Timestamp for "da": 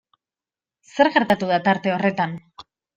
1.55-1.63